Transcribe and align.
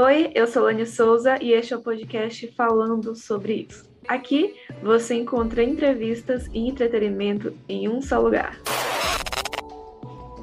Oi, 0.00 0.30
eu 0.32 0.46
sou 0.46 0.62
Lani 0.62 0.86
Souza 0.86 1.42
e 1.42 1.52
este 1.52 1.74
é 1.74 1.76
o 1.76 1.82
podcast 1.82 2.46
falando 2.52 3.16
sobre 3.16 3.66
isso. 3.68 3.84
Aqui 4.06 4.54
você 4.80 5.16
encontra 5.16 5.60
entrevistas 5.60 6.46
e 6.52 6.68
entretenimento 6.68 7.52
em 7.68 7.88
um 7.88 8.00
só 8.00 8.20
lugar. 8.20 8.60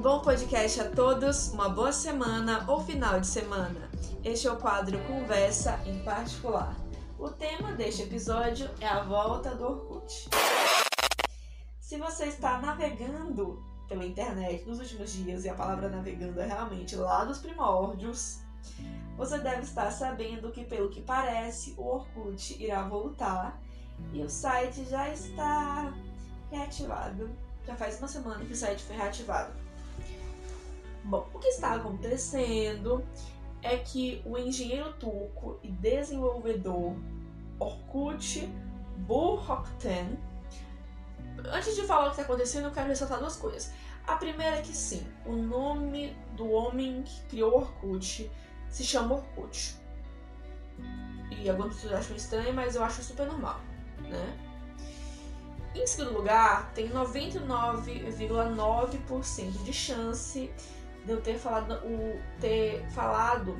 Bom 0.02 0.20
podcast 0.20 0.82
a 0.82 0.90
todos, 0.90 1.54
uma 1.54 1.70
boa 1.70 1.94
semana 1.94 2.66
ou 2.68 2.82
final 2.82 3.20
de 3.22 3.28
semana. 3.28 3.90
Este 4.26 4.46
é 4.46 4.51
o 4.51 4.58
quadro 4.58 4.99
Conversa 5.08 5.79
em 5.86 6.04
Particular. 6.04 6.76
O 7.18 7.29
tema 7.29 7.72
deste 7.72 8.04
episódio 8.04 8.70
é 8.82 8.88
a 8.88 9.04
volta 9.04 9.56
do 9.56 9.63
Orkut. 9.63 10.28
Se 11.79 11.97
você 11.97 12.26
está 12.26 12.60
navegando 12.60 13.63
pela 13.88 14.06
internet 14.06 14.68
nos 14.68 14.79
últimos 14.79 15.13
dias, 15.13 15.46
e 15.46 15.50
a 15.50 15.54
palavra 15.54 15.88
navegando 15.88 16.41
é 16.41 16.45
realmente 16.45 16.95
lá 16.98 17.23
dos 17.23 17.38
primórdios, 17.38 18.44
você 19.18 19.40
deve 19.40 19.62
estar 19.62 19.89
sabendo 19.91 20.52
que, 20.52 20.63
pelo 20.63 20.89
que 20.89 21.02
parece, 21.02 21.73
o 21.77 21.85
Orkut 21.85 22.62
irá 22.62 22.88
voltar 22.88 23.62
e 24.13 24.22
o 24.22 24.30
site 24.30 24.85
já 24.85 25.09
está 25.09 25.94
reativado. 26.52 27.30
Já 27.66 27.75
faz 27.75 27.98
uma 27.99 28.08
semana 28.08 28.44
que 28.44 28.53
o 28.53 28.55
site 28.55 28.84
foi 28.84 28.95
reativado. 28.95 29.53
Bom, 31.03 31.27
o 31.34 31.39
que 31.39 31.48
está 31.48 31.75
acontecendo 31.75 33.03
é 33.62 33.77
que 33.77 34.22
o 34.25 34.38
engenheiro 34.38 34.94
turco 34.94 35.59
e 35.63 35.72
desenvolvedor 35.72 36.95
Orkut 37.59 38.47
Burhokten. 38.97 40.20
Antes 41.52 41.75
de 41.75 41.84
falar 41.84 42.03
o 42.03 42.05
que 42.05 42.22
está 42.22 42.23
acontecendo, 42.23 42.66
eu 42.66 42.72
quero 42.72 42.88
ressaltar 42.88 43.20
duas 43.20 43.36
coisas. 43.36 43.72
A 44.05 44.16
primeira 44.17 44.58
é 44.58 44.61
que 44.61 44.75
sim, 44.75 45.05
o 45.25 45.34
nome 45.34 46.16
do 46.36 46.50
homem 46.52 47.02
que 47.03 47.22
criou 47.23 47.55
Orkut 47.55 48.30
se 48.75 48.84
chama 48.84 49.15
Orkut. 49.15 49.75
E 51.31 51.49
algumas 51.49 51.73
pessoas 51.75 51.94
acham 51.94 52.17
estranho, 52.17 52.53
mas 52.53 52.75
eu 52.75 52.83
acho 52.83 53.02
super 53.02 53.25
normal, 53.25 53.61
né? 54.02 54.38
Em 55.73 55.88
segundo 55.88 56.17
lugar, 56.17 56.73
tem 56.73 56.89
99,9% 56.89 59.63
de 59.63 59.72
chance 59.72 60.52
de 61.05 61.11
eu 61.11 61.22
ter 61.22 61.38
falado 61.38 61.75
o 61.85 62.22
ter 62.41 62.85
falado 62.89 63.58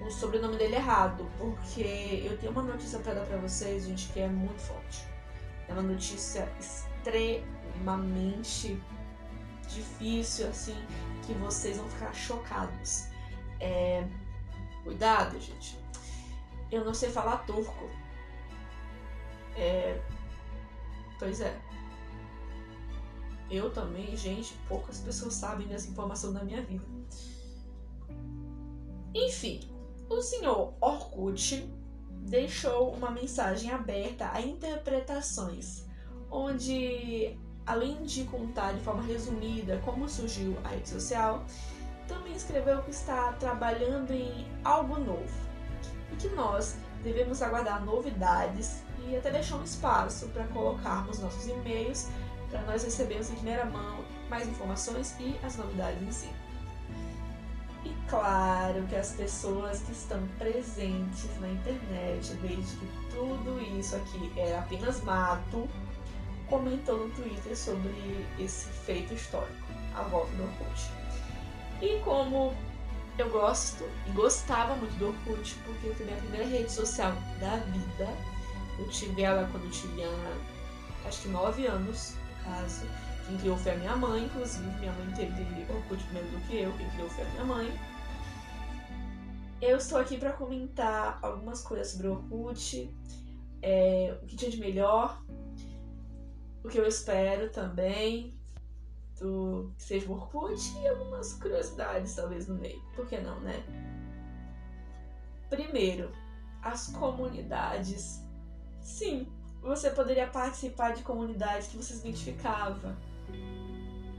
o 0.00 0.08
sobrenome 0.10 0.56
dele 0.56 0.76
errado, 0.76 1.28
porque 1.38 2.22
eu 2.24 2.38
tenho 2.38 2.52
uma 2.52 2.62
notícia 2.62 3.00
para 3.00 3.14
dar 3.14 3.26
para 3.26 3.38
vocês, 3.38 3.86
gente, 3.86 4.06
que 4.12 4.20
é 4.20 4.28
muito 4.28 4.60
forte. 4.60 5.04
É 5.68 5.72
uma 5.72 5.82
notícia 5.82 6.48
extremamente 6.60 8.80
difícil, 9.68 10.46
assim, 10.48 10.76
que 11.24 11.32
vocês 11.34 11.78
vão 11.78 11.88
ficar 11.88 12.14
chocados. 12.14 13.08
É... 13.58 14.06
Cuidado, 14.86 15.38
gente. 15.40 15.76
Eu 16.70 16.84
não 16.84 16.94
sei 16.94 17.10
falar 17.10 17.38
turco. 17.38 17.90
É... 19.56 20.00
Pois 21.18 21.40
é. 21.40 21.60
Eu 23.50 23.72
também, 23.72 24.16
gente, 24.16 24.54
poucas 24.68 25.00
pessoas 25.00 25.34
sabem 25.34 25.66
dessa 25.66 25.90
informação 25.90 26.32
da 26.32 26.44
minha 26.44 26.62
vida. 26.62 26.84
Enfim, 29.12 29.68
o 30.08 30.22
senhor 30.22 30.74
Orkut 30.80 31.68
deixou 32.22 32.92
uma 32.92 33.10
mensagem 33.10 33.72
aberta 33.72 34.30
a 34.32 34.40
interpretações, 34.40 35.84
onde, 36.30 37.36
além 37.66 38.04
de 38.04 38.22
contar 38.24 38.72
de 38.72 38.80
forma 38.82 39.02
resumida 39.02 39.80
como 39.84 40.08
surgiu 40.08 40.56
a 40.62 40.68
rede 40.68 40.88
social, 40.88 41.44
também 42.06 42.34
escreveu 42.34 42.82
que 42.82 42.90
está 42.90 43.32
trabalhando 43.32 44.12
em 44.12 44.46
algo 44.64 44.98
novo 44.98 45.46
e 46.12 46.16
que 46.16 46.28
nós 46.30 46.76
devemos 47.02 47.42
aguardar 47.42 47.84
novidades 47.84 48.82
e 49.06 49.16
até 49.16 49.30
deixar 49.30 49.56
um 49.56 49.64
espaço 49.64 50.28
para 50.28 50.44
colocarmos 50.48 51.18
nossos 51.20 51.46
e-mails 51.46 52.08
para 52.50 52.62
nós 52.62 52.84
recebermos 52.84 53.30
em 53.30 53.34
primeira 53.34 53.64
mão 53.64 54.04
mais 54.28 54.48
informações 54.48 55.14
e 55.20 55.38
as 55.42 55.56
novidades 55.56 56.02
em 56.02 56.12
si. 56.12 56.30
E 57.84 57.94
claro 58.08 58.84
que 58.88 58.96
as 58.96 59.12
pessoas 59.12 59.80
que 59.80 59.92
estão 59.92 60.26
presentes 60.38 61.28
na 61.40 61.48
internet 61.48 62.34
desde 62.42 62.76
que 62.76 62.86
tudo 63.10 63.60
isso 63.78 63.94
aqui 63.94 64.32
era 64.36 64.58
apenas 64.58 65.00
mato, 65.02 65.68
comentou 66.48 67.06
no 67.06 67.14
Twitter 67.14 67.56
sobre 67.56 68.26
esse 68.38 68.66
feito 68.68 69.14
histórico, 69.14 69.66
a 69.94 70.02
volta 70.02 70.32
do 70.32 70.42
Orkut. 70.42 71.05
E 71.80 72.00
como 72.00 72.54
eu 73.18 73.30
gosto 73.30 73.84
e 74.06 74.10
gostava 74.10 74.74
muito 74.76 74.96
do 74.98 75.08
Orkut, 75.08 75.54
porque 75.64 75.90
foi 75.94 76.06
minha 76.06 76.18
primeira 76.18 76.46
rede 76.46 76.70
social 76.70 77.12
da 77.40 77.56
vida. 77.56 78.08
Eu 78.78 78.88
tive 78.88 79.22
ela 79.22 79.48
quando 79.50 79.64
eu 79.64 79.70
tinha 79.70 80.08
acho 81.06 81.22
que 81.22 81.28
9 81.28 81.66
anos, 81.66 82.14
no 82.14 82.44
caso. 82.44 82.86
Quem 83.26 83.38
criou 83.38 83.56
foi 83.56 83.72
a 83.72 83.76
minha 83.76 83.96
mãe, 83.96 84.24
inclusive. 84.24 84.64
Minha 84.78 84.92
mãe 84.92 85.12
teve 85.16 85.72
Orkut 85.72 86.02
primeiro 86.04 86.28
do 86.28 86.40
que 86.46 86.56
eu, 86.58 86.72
quem 86.76 86.90
criou 86.90 87.08
foi 87.10 87.24
a 87.24 87.28
minha 87.30 87.44
mãe. 87.44 87.80
Eu 89.60 89.78
estou 89.78 89.98
aqui 89.98 90.18
para 90.18 90.32
comentar 90.32 91.18
algumas 91.22 91.62
coisas 91.62 91.88
sobre 91.88 92.08
o 92.08 92.12
Orkut, 92.12 92.94
é, 93.62 94.16
o 94.22 94.26
que 94.26 94.36
tinha 94.36 94.50
de 94.50 94.60
melhor, 94.60 95.20
o 96.62 96.68
que 96.68 96.78
eu 96.78 96.86
espero 96.86 97.50
também 97.50 98.35
do 99.20 99.72
que 99.76 99.82
seja 99.82 100.08
o 100.08 100.12
Orkut 100.12 100.60
e 100.80 100.88
algumas 100.88 101.34
curiosidades 101.34 102.14
talvez 102.14 102.46
no 102.46 102.54
meio. 102.56 102.80
Por 102.94 103.06
que 103.06 103.18
não, 103.18 103.40
né? 103.40 103.62
Primeiro, 105.48 106.10
as 106.62 106.88
comunidades. 106.88 108.22
Sim, 108.80 109.26
você 109.62 109.90
poderia 109.90 110.26
participar 110.26 110.92
de 110.92 111.02
comunidades 111.02 111.68
que 111.68 111.76
você 111.76 111.94
se 111.94 112.00
identificava. 112.00 112.96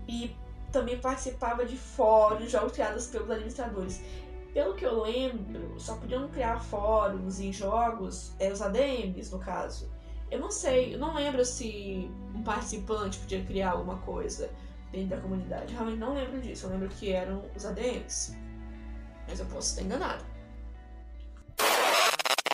E 0.07 0.36
também 0.72 1.00
participava 1.00 1.66
de 1.66 1.78
fóruns 1.78 2.52
jogos 2.52 2.72
criados 2.72 3.07
pelos 3.07 3.30
administradores. 3.30 4.02
Pelo 4.53 4.74
que 4.74 4.86
eu 4.86 5.02
lembro, 5.02 5.80
só 5.80 5.96
podiam 5.97 6.28
criar 6.30 6.59
fóruns 6.59 7.40
e 7.40 7.52
jogos 7.52 8.34
é, 8.40 8.52
os 8.52 8.62
ADMs, 8.62 9.31
no 9.31 9.40
caso. 9.40 9.90
Eu 10.31 10.40
não 10.40 10.50
sei, 10.52 10.96
eu 10.96 11.00
não 11.00 11.13
lembro 11.13 11.46
se 11.46 12.09
um 12.34 12.44
participante 12.44 13.19
podia 13.19 13.44
criar 13.46 13.72
alguma 13.72 13.97
coisa 14.00 14.50
dentro 14.92 15.09
da 15.09 15.22
comunidade. 15.22 15.74
Eu 15.74 15.80
realmente 15.80 16.00
não 16.00 16.14
lembro 16.14 16.40
disso. 16.40 16.66
Eu 16.66 16.72
lembro 16.72 16.90
que 16.90 17.12
eram 17.12 17.44
os 17.56 17.66
ADMs. 17.66 18.38
Mas 19.28 19.40
eu 19.40 19.46
posso 19.48 19.70
estar 19.70 19.81
enganado. 19.81 20.25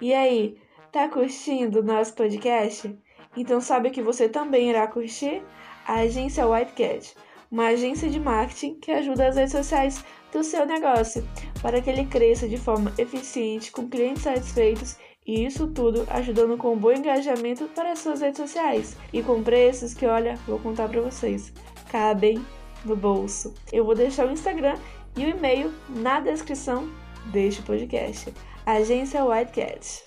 E 0.01 0.13
aí, 0.13 0.57
Tá 0.93 1.09
curtindo 1.09 1.79
o 1.79 1.83
nosso 1.83 2.13
podcast? 2.13 2.95
Então 3.35 3.59
sabe 3.59 3.89
que 3.89 3.99
você 3.99 4.29
também 4.29 4.69
irá 4.69 4.85
curtir? 4.85 5.41
A 5.87 6.01
agência 6.01 6.45
Whitecat, 6.45 7.15
uma 7.49 7.69
agência 7.69 8.07
de 8.07 8.19
marketing 8.19 8.75
que 8.75 8.91
ajuda 8.91 9.27
as 9.27 9.35
redes 9.35 9.53
sociais 9.53 10.05
do 10.31 10.43
seu 10.43 10.67
negócio 10.67 11.27
para 11.63 11.81
que 11.81 11.89
ele 11.89 12.05
cresça 12.05 12.47
de 12.47 12.57
forma 12.57 12.93
eficiente, 12.95 13.71
com 13.71 13.89
clientes 13.89 14.21
satisfeitos 14.21 14.95
e 15.25 15.43
isso 15.43 15.65
tudo 15.65 16.05
ajudando 16.11 16.59
com 16.59 16.73
um 16.73 16.77
bom 16.77 16.91
engajamento 16.91 17.65
para 17.69 17.93
as 17.93 17.97
suas 17.97 18.21
redes 18.21 18.37
sociais 18.37 18.95
e 19.11 19.23
com 19.23 19.41
preços 19.41 19.95
que, 19.95 20.05
olha, 20.05 20.35
vou 20.45 20.59
contar 20.59 20.87
para 20.89 21.01
vocês, 21.01 21.51
cabem 21.93 22.43
no 22.83 22.95
bolso. 22.95 23.53
Eu 23.71 23.85
vou 23.85 23.93
deixar 23.93 24.25
o 24.27 24.31
Instagram 24.31 24.79
e 25.15 25.25
o 25.25 25.29
e-mail 25.29 25.71
na 25.89 26.19
descrição 26.19 26.89
deste 27.31 27.61
podcast. 27.61 28.33
Agência 28.65 29.23
Whitecat. 29.23 30.03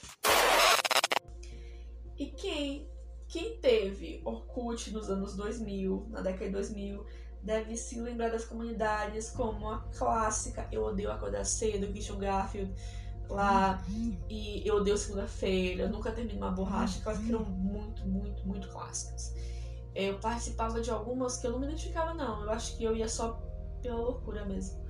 E 2.18 2.26
quem, 2.26 2.90
quem 3.28 3.58
teve 3.58 4.20
Orkut 4.24 4.92
nos 4.92 5.08
anos 5.08 5.36
2000, 5.36 6.08
na 6.10 6.22
década 6.22 6.46
de 6.46 6.50
2000, 6.50 7.06
deve 7.40 7.76
se 7.76 8.00
lembrar 8.00 8.30
das 8.30 8.44
comunidades 8.44 9.30
como 9.30 9.70
a 9.70 9.78
clássica 9.96 10.66
Eu 10.72 10.82
Odeio 10.82 11.12
Acordar 11.12 11.44
Cedo, 11.44 11.86
Christian 11.92 12.18
Garfield 12.18 12.74
lá, 13.28 13.80
e 14.28 14.66
Eu 14.66 14.78
Odeio 14.78 14.98
Segunda-feira, 14.98 15.86
Nunca 15.86 16.10
Termino 16.10 16.38
Uma 16.38 16.50
Borracha, 16.50 16.98
aquelas 16.98 17.20
que 17.20 17.28
eram 17.28 17.44
muito, 17.44 18.04
muito, 18.08 18.44
muito 18.44 18.68
clássicas. 18.70 19.36
Eu 19.96 20.18
participava 20.18 20.80
de 20.80 20.90
algumas 20.90 21.38
que 21.38 21.46
eu 21.46 21.52
não 21.52 21.58
me 21.58 21.66
identificava 21.66 22.12
não, 22.12 22.44
eu 22.44 22.50
acho 22.50 22.76
que 22.76 22.84
eu 22.84 22.94
ia 22.94 23.08
só 23.08 23.40
pela 23.82 23.96
loucura 23.96 24.44
mesmo. 24.44 24.84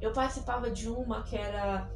Eu 0.00 0.12
participava 0.12 0.70
de 0.70 0.88
uma 0.88 1.22
que 1.22 1.36
era... 1.36 1.90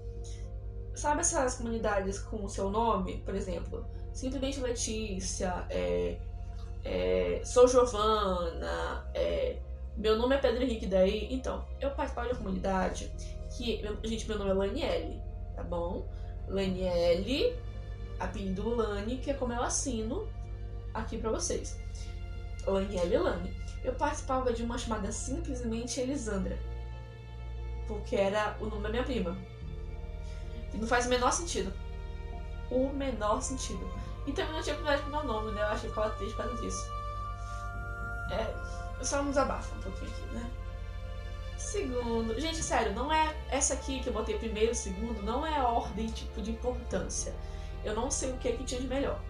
Sabe 0.94 1.20
essas 1.20 1.56
comunidades 1.56 2.18
com 2.18 2.44
o 2.44 2.48
seu 2.48 2.70
nome, 2.70 3.18
por 3.18 3.34
exemplo? 3.34 3.86
simplesmente 4.16 4.60
Letícia, 4.60 5.66
é, 5.68 6.16
é, 6.82 7.42
sou 7.44 7.68
Giovana, 7.68 9.06
é, 9.14 9.58
meu 9.94 10.16
nome 10.16 10.34
é 10.34 10.38
Pedro 10.38 10.62
Henrique 10.62 10.86
daí. 10.86 11.28
Então, 11.30 11.66
eu 11.78 11.90
participo 11.90 12.26
da 12.26 12.34
comunidade 12.34 13.12
que, 13.54 13.82
gente, 14.04 14.26
meu 14.26 14.38
nome 14.38 14.50
é 14.50 14.54
Laniele, 14.54 15.22
tá 15.54 15.62
bom? 15.62 16.06
Laniele, 16.48 17.54
apelido 18.18 18.74
Lani, 18.74 19.18
que 19.18 19.30
é 19.30 19.34
como 19.34 19.52
eu 19.52 19.62
assino 19.62 20.26
aqui 20.94 21.18
pra 21.18 21.30
vocês. 21.30 21.78
Laniele 22.72 23.18
Lani. 23.18 23.56
Eu 23.84 23.94
participava 23.94 24.52
de 24.52 24.62
uma 24.62 24.78
chamada 24.78 25.12
simplesmente 25.12 26.00
Elisandra, 26.00 26.58
porque 27.86 28.16
era 28.16 28.56
o 28.60 28.66
nome 28.66 28.82
da 28.82 28.88
minha 28.88 29.04
prima. 29.04 29.36
E 30.72 30.76
não 30.76 30.86
faz 30.86 31.06
o 31.06 31.08
menor 31.08 31.32
sentido. 31.32 31.72
O 32.70 32.88
menor 32.88 33.40
sentido. 33.40 33.88
E 34.26 34.32
também 34.32 34.52
não 34.52 34.62
tinha 34.62 34.74
problema 34.74 35.02
com 35.02 35.10
meu 35.10 35.24
nome, 35.24 35.52
né? 35.52 35.60
Eu 35.62 35.66
achei 35.66 35.88
que 35.88 35.94
ficava 35.94 36.10
triste 36.16 36.34
por 36.34 36.44
causa 36.44 36.62
disso. 36.62 36.90
É. 38.32 39.04
Só 39.04 39.20
um 39.20 39.28
desabafo 39.28 39.76
um 39.76 39.82
pouquinho 39.82 40.10
aqui, 40.10 40.34
né? 40.34 40.50
Segundo. 41.56 42.38
Gente, 42.40 42.62
sério, 42.62 42.92
não 42.92 43.12
é. 43.12 43.36
Essa 43.48 43.74
aqui 43.74 44.00
que 44.00 44.08
eu 44.08 44.12
botei 44.12 44.38
primeiro, 44.38 44.74
segundo, 44.74 45.22
não 45.22 45.46
é 45.46 45.62
ordem 45.62 46.06
tipo 46.08 46.42
de 46.42 46.50
importância. 46.50 47.34
Eu 47.84 47.94
não 47.94 48.10
sei 48.10 48.32
o 48.32 48.36
que, 48.36 48.48
é 48.48 48.52
que 48.52 48.64
tinha 48.64 48.80
de 48.80 48.88
melhor. 48.88 49.20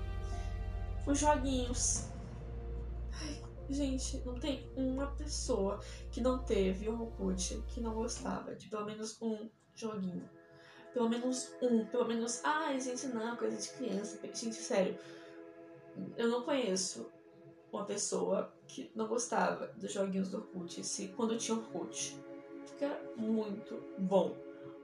Os 1.07 1.19
joguinhos. 1.19 2.09
Gente, 3.69 4.23
não 4.25 4.35
tem 4.35 4.71
uma 4.77 5.09
pessoa 5.09 5.81
que 6.11 6.21
não 6.21 6.39
teve 6.45 6.89
o 6.89 7.01
Orkut 7.01 7.63
que 7.69 7.81
não 7.81 7.95
gostava 7.95 8.55
de 8.55 8.69
pelo 8.69 8.85
menos 8.85 9.21
um 9.21 9.49
joguinho. 9.75 10.29
Pelo 10.93 11.09
menos 11.09 11.53
um, 11.61 11.85
pelo 11.85 12.07
menos. 12.07 12.41
Ai, 12.45 12.81
gente, 12.81 13.07
não, 13.09 13.37
coisa 13.37 13.57
de 13.57 13.69
criança. 13.71 14.19
Gente, 14.33 14.57
sério. 14.57 14.99
Eu 16.17 16.29
não 16.29 16.43
conheço 16.43 17.11
uma 17.73 17.85
pessoa 17.85 18.55
que 18.67 18.91
não 18.95 19.07
gostava 19.07 19.67
dos 19.77 19.93
joguinhos 19.93 20.31
do 20.31 20.39
Orkut, 20.39 20.83
se, 20.85 21.09
quando 21.09 21.37
tinha 21.37 21.59
Orkut. 21.59 22.17
Porque 22.65 22.85
era 22.85 23.01
muito 23.17 23.83
bom. 23.99 24.37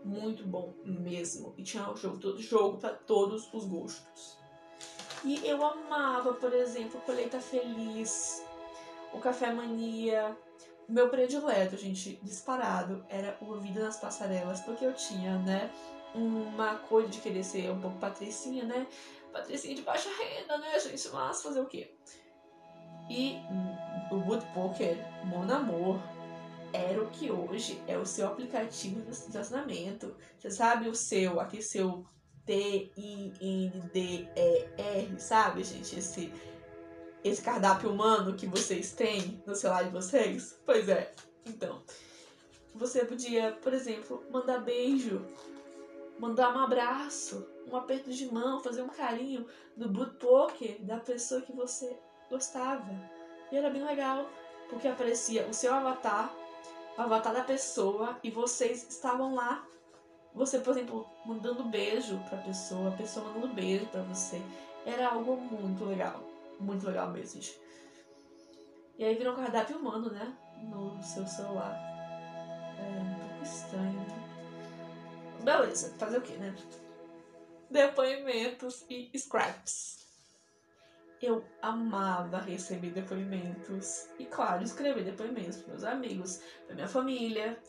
Muito 0.05 0.45
bom 0.45 0.75
mesmo. 0.85 1.55
E 1.57 1.63
tinha 1.63 1.85
jogo, 1.95 2.19
todo, 2.19 2.43
jogo 2.43 2.79
para 2.79 2.95
todos 2.95 3.49
os 3.55 3.65
gostos. 3.65 4.37
E 5.25 5.47
eu 5.47 5.65
amava, 5.65 6.35
por 6.35 6.53
exemplo, 6.53 7.01
Colheita 7.03 7.41
Feliz, 7.41 8.43
o 9.13 9.19
Café 9.19 9.53
Mania, 9.53 10.37
o 10.89 10.93
meu 10.93 11.09
predileto, 11.09 11.77
gente, 11.77 12.19
disparado, 12.23 13.05
era 13.09 13.37
o 13.41 13.55
Vida 13.61 13.83
nas 13.83 13.99
Passarelas, 13.99 14.61
porque 14.61 14.85
eu 14.85 14.95
tinha, 14.95 15.39
né, 15.39 15.71
uma 16.15 16.77
coisa 16.77 17.09
de 17.09 17.21
querer 17.21 17.45
ser 17.45 17.71
um 17.71 17.81
pouco 17.81 17.99
patricinha, 17.99 18.65
né? 18.65 18.87
Patricinha 19.33 19.75
de 19.75 19.83
baixa 19.83 20.11
renda, 20.11 20.59
né, 20.59 20.79
gente? 20.79 21.09
Mas 21.11 21.43
fazer 21.43 21.61
o 21.61 21.67
quê? 21.67 21.95
E 23.09 23.39
o 24.11 24.17
Wood 24.17 24.45
Poker, 24.53 24.97
Mon 25.25 25.51
Amour, 25.51 25.99
era 26.73 27.03
o 27.03 27.11
que 27.11 27.31
hoje 27.31 27.83
é 27.87 27.99
o 27.99 28.07
seu 28.07 28.27
aplicativo 28.27 29.03
de 29.03 29.11
estacionamento. 29.11 30.17
Você 30.39 30.51
sabe 30.51 30.89
o 30.89 30.95
seu, 30.95 31.41
aquele 31.41 31.63
seu 31.63 32.07
T-I-N-D-E-R, 32.45 33.31
sabe, 35.21 35.65
gente? 35.65 35.99
Esse, 35.99 36.33
esse 37.25 37.43
cardápio 37.43 37.91
humano 37.91 38.35
que 38.35 38.47
vocês 38.47 38.93
têm 38.93 39.43
no 39.47 39.55
celular 39.55 39.85
de 39.85 39.91
vocês? 39.91 40.59
Pois 40.65 40.89
é. 40.89 41.13
Então, 41.47 41.83
você 42.75 43.05
podia, 43.05 43.53
por 43.63 43.73
exemplo, 43.73 44.25
mandar 44.31 44.59
beijo 44.59 45.25
mandar 46.23 46.57
um 46.57 46.61
abraço, 46.61 47.45
um 47.69 47.77
aperto 47.77 48.13
de 48.13 48.33
mão, 48.33 48.61
fazer 48.61 48.81
um 48.81 48.89
carinho 48.89 49.45
no 49.77 49.89
boot 49.89 50.15
poker 50.19 50.81
da 50.81 50.99
pessoa 50.99 51.41
que 51.41 51.53
você 51.53 51.99
gostava. 52.31 52.95
E 53.51 53.57
era 53.57 53.69
bem 53.69 53.85
legal, 53.85 54.31
porque 54.71 54.87
aparecia 54.87 55.47
o 55.49 55.53
seu 55.53 55.75
avatar, 55.75 56.33
o 56.97 57.01
avatar 57.01 57.33
da 57.35 57.43
pessoa, 57.43 58.17
e 58.23 58.31
vocês 58.31 58.87
estavam 58.89 59.35
lá. 59.35 59.67
Você, 60.33 60.61
por 60.61 60.71
exemplo, 60.71 61.07
mandando 61.27 61.65
beijo 61.65 62.19
pra 62.29 62.39
pessoa, 62.39 62.91
a 62.91 62.97
pessoa 62.97 63.27
mandando 63.27 63.49
beijo 63.49 63.87
pra 63.87 64.03
você. 64.03 64.41
Era 64.87 65.09
algo 65.09 65.37
muito 65.37 65.85
legal. 65.85 66.32
Muito 66.63 66.87
legal 66.87 67.11
mesmo, 67.11 67.41
gente. 67.41 67.61
E 68.97 69.05
aí 69.05 69.17
virou 69.17 69.35
um 69.35 69.37
cardápio 69.37 69.79
humano, 69.79 70.11
né? 70.13 70.37
No 70.63 71.03
seu 71.03 71.27
celular. 71.27 71.75
É 72.79 73.01
um 73.01 73.29
pouco 73.29 73.43
estranho, 73.43 74.01
né? 74.01 74.23
Beleza, 75.43 75.93
fazer 75.99 76.19
o 76.19 76.23
que, 76.23 76.35
né? 76.35 76.55
Depoimentos 77.69 78.85
e 78.89 79.11
scraps. 79.19 80.07
Eu 81.21 81.45
amava 81.61 82.39
receber 82.39 82.91
depoimentos 82.91 84.09
e, 84.19 84.25
claro, 84.25 84.63
escrever 84.63 85.05
depoimentos 85.05 85.57
para 85.59 85.69
meus 85.69 85.85
amigos, 85.85 86.41
para 86.67 86.75
minha 86.75 86.89
família. 86.89 87.61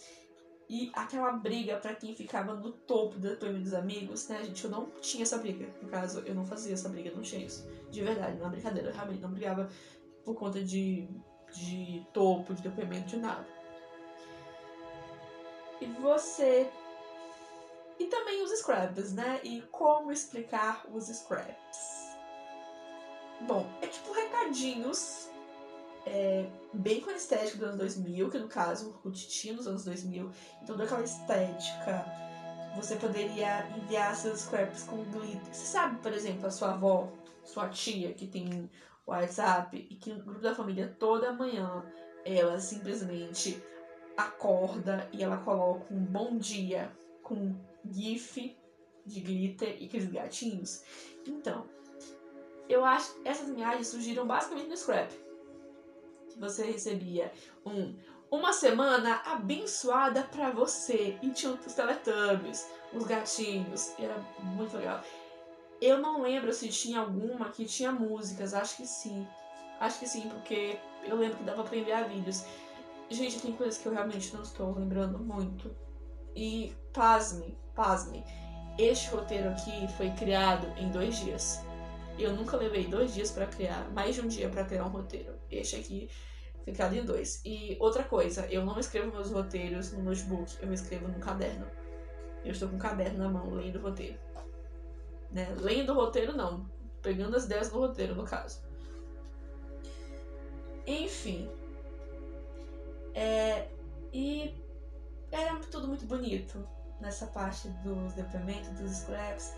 E 0.74 0.90
aquela 0.96 1.34
briga 1.34 1.78
para 1.78 1.94
quem 1.94 2.16
ficava 2.16 2.56
no 2.56 2.72
topo 2.72 3.20
do 3.20 3.30
depoimento 3.30 3.66
dos 3.66 3.76
amigos, 3.76 4.28
né, 4.28 4.44
gente? 4.44 4.66
Eu 4.66 4.72
não 4.72 4.90
tinha 5.00 5.22
essa 5.22 5.38
briga. 5.38 5.72
No 5.80 5.88
caso, 5.88 6.24
eu 6.26 6.34
não 6.34 6.44
fazia 6.44 6.74
essa 6.74 6.90
briga, 6.90 7.12
não 7.12 7.22
tinha 7.22 7.46
isso. 7.46 7.70
De 7.92 8.02
verdade, 8.02 8.40
não 8.40 8.48
é 8.48 8.50
brincadeira. 8.50 8.90
Eu 8.90 8.94
realmente 8.96 9.22
não 9.22 9.30
brigava 9.30 9.70
por 10.26 10.34
conta 10.34 10.64
de, 10.64 11.08
de 11.54 12.04
topo, 12.12 12.56
de 12.56 12.64
depoimento, 12.64 13.06
de 13.06 13.18
nada. 13.18 13.46
E 15.80 15.86
você 15.86 16.68
e 18.00 18.06
também 18.06 18.42
os 18.42 18.50
scraps, 18.58 19.14
né? 19.14 19.42
E 19.44 19.62
como 19.70 20.12
explicar 20.12 20.88
os 20.92 21.06
scraps. 21.06 22.18
Bom, 23.42 23.70
é 23.80 23.86
tipo 23.86 24.12
recadinhos 24.12 25.30
é, 26.06 26.50
bem 26.74 27.02
com 27.02 27.10
a 27.10 27.14
estética 27.14 27.58
dos 27.58 27.68
anos 27.68 27.78
2000, 27.78 28.30
que 28.30 28.40
no 28.40 28.48
caso 28.48 29.00
o 29.04 29.12
tinha 29.12 29.54
nos 29.54 29.68
anos 29.68 29.86
2000, 29.86 30.32
então 30.62 30.76
toda 30.76 30.84
aquela 30.84 31.04
estética. 31.04 32.06
Você 32.76 32.96
poderia 32.96 33.70
enviar 33.78 34.16
seus 34.16 34.42
scraps 34.42 34.84
com 34.84 35.04
glitter. 35.04 35.54
Você 35.54 35.66
sabe, 35.66 36.02
por 36.02 36.12
exemplo, 36.12 36.48
a 36.48 36.52
sua 36.52 36.72
avó, 36.72 37.08
sua 37.44 37.70
tia, 37.70 38.14
que 38.14 38.26
tem 38.26 38.70
o 39.06 39.12
WhatsApp 39.12 39.78
e 39.78 39.96
que 39.96 40.12
no 40.12 40.24
grupo 40.24 40.42
da 40.42 40.56
família 40.56 40.96
toda 40.98 41.34
manhã 41.34 41.86
ela 42.26 42.60
simplesmente 42.60 43.62
acorda 44.18 45.08
e 45.12 45.24
ela 45.24 45.38
coloca 45.38 45.94
um 45.94 46.00
bom 46.00 46.38
dia 46.38 46.92
com 47.22 47.56
GIF 47.86 48.58
de 49.06 49.20
glitter 49.20 49.78
e 49.80 49.86
aqueles 49.86 50.12
gatinhos. 50.12 50.84
Então, 51.28 51.68
eu 52.70 52.84
acho 52.86 53.14
que 53.14 53.28
essas 53.28 53.50
imagens 53.50 53.88
surgiram 53.88 54.26
basicamente 54.26 54.70
no 54.70 54.78
Scrap. 54.78 55.12
Você 56.38 56.64
recebia 56.66 57.32
um 57.66 57.96
uma 58.34 58.52
semana 58.52 59.22
abençoada 59.26 60.24
para 60.24 60.50
você 60.50 61.20
e 61.22 61.30
tinha 61.30 61.54
os 61.54 61.74
Teletubbies, 61.74 62.68
os 62.92 63.04
gatinhos, 63.04 63.94
era 64.00 64.18
muito 64.40 64.76
legal. 64.76 65.04
Eu 65.80 66.00
não 66.00 66.20
lembro 66.20 66.52
se 66.52 66.68
tinha 66.70 67.00
alguma 67.00 67.50
que 67.50 67.66
tinha 67.66 67.92
músicas, 67.92 68.56
acho 68.56 68.78
que 68.78 68.88
sim. 68.88 69.28
Acho 69.80 70.00
que 70.00 70.08
sim, 70.08 70.28
porque 70.30 70.80
eu 71.04 71.16
lembro 71.16 71.38
que 71.38 71.44
dava 71.44 71.64
pra 71.64 71.78
enviar 71.78 72.10
vídeos. 72.10 72.44
Gente, 73.08 73.40
tem 73.40 73.52
coisas 73.52 73.78
que 73.78 73.86
eu 73.86 73.94
realmente 73.94 74.34
não 74.34 74.42
estou 74.42 74.74
lembrando 74.74 75.20
muito. 75.20 75.70
E 76.36 76.76
pasme, 76.92 77.56
pasme, 77.76 78.24
este 78.80 79.10
roteiro 79.10 79.50
aqui 79.50 79.88
foi 79.96 80.10
criado 80.12 80.66
em 80.80 80.90
dois 80.90 81.18
dias. 81.18 81.60
Eu 82.18 82.34
nunca 82.34 82.58
levei 82.58 82.88
dois 82.88 83.14
dias 83.14 83.32
para 83.32 83.48
criar, 83.48 83.90
mais 83.92 84.16
de 84.16 84.22
um 84.22 84.28
dia 84.28 84.50
para 84.50 84.66
criar 84.66 84.86
um 84.86 84.90
roteiro. 84.90 85.34
Este 85.50 85.76
aqui 85.76 86.10
foi 86.64 86.74
criado 86.74 86.96
em 86.96 87.04
dois. 87.04 87.42
E 87.44 87.76
outra 87.80 88.04
coisa, 88.04 88.46
eu 88.48 88.66
não 88.66 88.80
escrevo 88.80 89.12
meus 89.12 89.32
roteiros 89.32 89.92
no 89.92 90.04
notebook, 90.04 90.56
eu 90.62 90.72
escrevo 90.72 91.08
no 91.08 91.20
caderno. 91.20 91.66
Eu 92.46 92.52
estou 92.52 92.70
com 92.70 92.76
um 92.76 92.80
caderno 92.80 93.20
na 93.20 93.30
mão, 93.30 93.50
lendo 93.50 93.80
o 93.80 93.82
roteiro. 93.82 94.18
Né? 95.32 95.54
Lendo 95.60 95.92
o 95.92 95.96
roteiro, 95.96 96.36
não. 96.36 96.70
Pegando 97.02 97.36
as 97.36 97.46
ideias 97.46 97.70
do 97.70 97.80
roteiro, 97.80 98.16
no 98.16 98.24
caso. 98.24 98.62
Enfim. 100.86 101.50
É, 103.16 103.68
e 104.12 104.54
era 105.32 105.56
tudo 105.72 105.88
muito 105.88 106.06
bonito 106.06 106.68
nessa 107.00 107.28
parte 107.28 107.68
dos 107.84 108.14
depoimentos, 108.14 108.70
dos 108.80 108.92
scraps. 108.92 109.54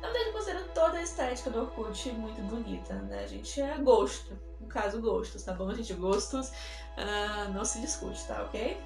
Na 0.00 0.08
verdade, 0.08 0.32
considero 0.32 0.68
toda 0.74 0.98
a 0.98 1.02
estética 1.02 1.50
do 1.50 1.60
Orkut 1.60 2.12
muito 2.12 2.40
bonita, 2.42 2.94
né? 2.94 3.24
A 3.24 3.26
gente 3.26 3.60
é 3.60 3.76
gosto, 3.78 4.38
no 4.60 4.66
caso, 4.66 5.00
gostos, 5.00 5.42
tá 5.42 5.52
bom, 5.52 5.72
gente? 5.74 5.92
Gostos 5.94 6.48
uh, 6.48 7.52
não 7.52 7.64
se 7.64 7.80
discute, 7.80 8.26
tá 8.26 8.42
ok? 8.44 8.80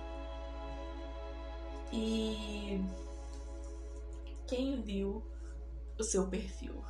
E 1.92 2.84
quem 4.46 4.80
viu 4.82 5.24
o 5.98 6.02
seu 6.02 6.26
perfil? 6.26 6.84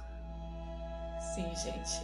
Sim, 1.35 1.55
gente. 1.57 2.01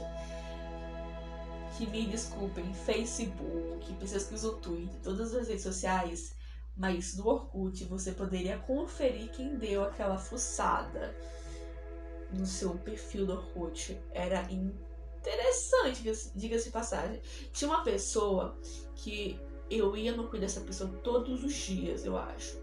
Que 1.76 1.86
me 1.86 2.06
desculpem, 2.06 2.74
Facebook, 2.74 3.94
pessoas 3.94 4.24
que 4.24 4.34
usam 4.34 4.60
Twitter, 4.60 5.00
todas 5.02 5.34
as 5.34 5.48
redes 5.48 5.62
sociais 5.62 6.38
mas 6.80 7.16
no 7.16 7.28
Orkut 7.28 7.84
você 7.84 8.12
poderia 8.12 8.58
conferir 8.58 9.30
quem 9.32 9.56
deu 9.56 9.84
aquela 9.84 10.16
fuçada 10.16 11.14
no 12.32 12.46
seu 12.46 12.74
perfil 12.78 13.26
do 13.26 13.32
Orkut. 13.32 13.98
Era 14.12 14.46
interessante, 14.50 16.02
diga-se 16.34 16.64
de 16.64 16.70
passagem. 16.70 17.20
Tinha 17.52 17.70
uma 17.70 17.82
pessoa 17.82 18.56
que 18.94 19.38
eu 19.70 19.96
ia 19.96 20.12
no 20.12 20.28
cuidar 20.28 20.46
dessa 20.46 20.60
pessoa 20.60 20.90
todos 21.02 21.44
os 21.44 21.54
dias, 21.54 22.04
eu 22.04 22.16
acho. 22.16 22.58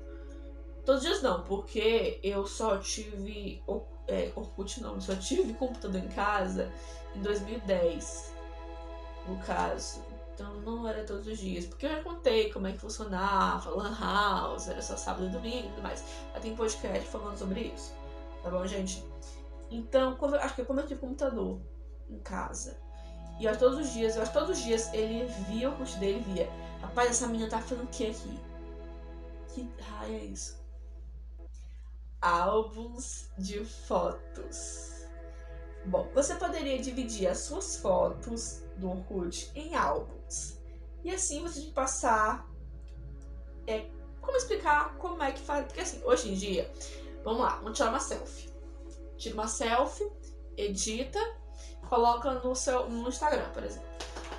Todos 0.85 1.01
os 1.01 1.07
dias 1.07 1.21
não, 1.21 1.43
porque 1.43 2.19
eu 2.23 2.45
só 2.45 2.77
tive. 2.77 3.61
É, 4.07 4.31
Orkut 4.35 4.81
não, 4.81 5.01
só 5.01 5.15
tive 5.15 5.53
computador 5.55 6.01
em 6.01 6.07
casa 6.09 6.71
em 7.15 7.21
2010. 7.21 8.33
No 9.27 9.37
caso. 9.39 10.01
Então 10.33 10.53
não 10.61 10.87
era 10.87 11.03
todos 11.03 11.27
os 11.27 11.37
dias. 11.37 11.65
Porque 11.65 11.85
eu 11.85 11.89
já 11.89 12.03
contei 12.03 12.51
como 12.51 12.67
é 12.67 12.71
que 12.71 12.77
funcionava, 12.77 13.69
Lan 13.71 13.97
House, 13.99 14.67
era 14.67 14.81
só 14.81 14.95
sábado 14.95 15.25
e 15.25 15.29
domingo 15.29 15.67
e 15.67 15.69
tudo 15.71 15.81
mais. 15.81 16.03
Já 16.33 16.39
tem 16.39 16.55
podcast 16.55 17.07
falando 17.09 17.37
sobre 17.37 17.73
isso. 17.75 17.93
Tá 18.43 18.49
bom, 18.49 18.65
gente? 18.65 19.03
Então, 19.69 20.17
acho 20.41 20.55
que 20.55 20.65
quando 20.65 20.79
eu 20.79 20.87
tive 20.87 20.99
computador 20.99 21.59
em 22.09 22.19
casa, 22.19 22.79
e 23.39 23.45
eu, 23.45 23.57
todos 23.57 23.79
os 23.79 23.93
dias, 23.93 24.15
eu 24.15 24.23
acho 24.23 24.31
que 24.31 24.37
todos 24.37 24.57
os 24.57 24.63
dias 24.63 24.91
ele 24.93 25.25
via 25.47 25.69
o 25.69 25.75
curso 25.75 25.99
dele 25.99 26.23
via. 26.33 26.49
Rapaz, 26.81 27.11
essa 27.11 27.27
menina 27.27 27.49
tá 27.49 27.59
falando 27.59 27.85
o 27.85 27.87
que 27.87 28.07
aqui? 28.07 28.39
Que 29.49 29.69
raio 29.81 30.15
é 30.15 30.23
isso? 30.25 30.57
Álbuns 32.19 33.29
de 33.37 33.63
fotos. 33.63 35.05
Bom, 35.85 36.09
você 36.13 36.35
poderia 36.35 36.79
dividir 36.79 37.27
as 37.27 37.39
suas 37.39 37.77
fotos 37.77 38.63
do 38.77 38.89
Orkut 38.89 39.51
em 39.55 39.75
álbuns. 39.75 40.57
E 41.03 41.11
assim 41.11 41.41
você 41.41 41.59
tem 41.59 41.69
que 41.69 41.75
passar. 41.75 42.45
É, 43.67 43.85
como 44.19 44.35
explicar 44.35 44.95
como 44.97 45.21
é 45.21 45.31
que 45.31 45.41
faz. 45.41 45.65
Porque 45.65 45.81
assim, 45.81 46.01
hoje 46.03 46.31
em 46.31 46.33
dia, 46.33 46.69
vamos 47.23 47.41
lá, 47.41 47.57
vamos 47.57 47.77
tirar 47.77 47.89
uma 47.89 47.99
selfie. 47.99 48.49
Tira 49.17 49.33
uma 49.33 49.47
selfie, 49.47 50.09
edita, 50.55 51.19
coloca 51.89 52.33
no 52.33 52.55
seu 52.55 52.89
no 52.89 53.09
Instagram, 53.09 53.49
por 53.53 53.63
exemplo. 53.63 53.87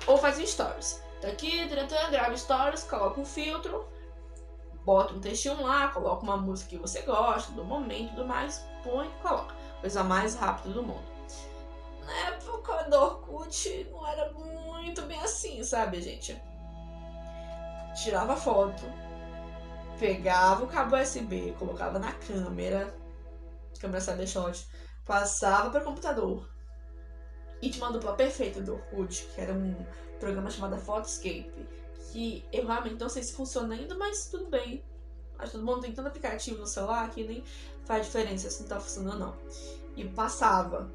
Ou 0.07 0.17
faz 0.17 0.39
um 0.39 0.45
stories. 0.45 1.03
Tá 1.21 1.27
aqui, 1.27 1.67
grava 1.67 2.37
stories, 2.37 2.83
coloca 2.83 3.19
um 3.19 3.25
filtro, 3.25 3.85
bota 4.85 5.13
um 5.13 5.19
textinho 5.19 5.61
lá, 5.61 5.89
coloca 5.89 6.23
uma 6.23 6.37
música 6.37 6.69
que 6.69 6.77
você 6.77 7.01
gosta, 7.01 7.51
do 7.51 7.63
momento 7.63 8.15
tudo 8.15 8.25
mais, 8.25 8.65
põe 8.83 9.07
e 9.07 9.21
coloca. 9.21 9.53
Coisa 9.81 10.03
mais 10.03 10.35
rápida 10.35 10.73
do 10.73 10.83
mundo. 10.83 11.03
Na 12.05 12.13
época 12.29 12.83
do 12.85 12.95
Orkut 12.95 13.87
não 13.91 14.07
era 14.07 14.31
muito 14.31 15.01
bem 15.03 15.19
assim, 15.19 15.63
sabe, 15.63 16.01
gente? 16.01 16.41
Tirava 18.01 18.35
foto, 18.35 18.83
pegava 19.99 20.63
o 20.63 20.67
cabo 20.67 20.95
USB, 20.95 21.53
colocava 21.59 21.99
na 21.99 22.13
câmera, 22.13 22.93
câmera 23.79 24.01
Cybershot, 24.01 24.67
passava 25.05 25.69
para 25.69 25.81
o 25.81 25.85
computador 25.85 26.49
e 27.61 27.69
tinha 27.69 27.85
uma 27.85 27.91
dupla 27.91 28.13
perfeita 28.13 28.61
do 28.61 28.73
Orkut, 28.73 29.27
que 29.33 29.41
era 29.41 29.53
um 29.53 29.75
programa 30.19 30.49
chamado 30.49 30.77
Photoscape, 30.77 31.67
que 32.11 32.45
eu 32.51 32.65
realmente 32.65 32.99
não 32.99 33.09
sei 33.09 33.23
se 33.23 33.33
funciona 33.33 33.75
ainda, 33.75 33.95
mas 33.95 34.27
tudo 34.27 34.47
bem. 34.47 34.83
Acho 35.37 35.51
que 35.51 35.57
todo 35.57 35.65
mundo 35.65 35.81
tem 35.81 35.93
tanto 35.93 36.07
aplicativo 36.07 36.57
no 36.57 36.67
celular 36.67 37.09
que 37.11 37.23
nem 37.23 37.43
faz 37.85 38.05
diferença 38.05 38.49
se 38.49 38.61
não 38.61 38.69
tá 38.69 38.79
funcionando 38.79 39.19
não. 39.19 39.37
E 39.95 40.05
passava 40.05 40.91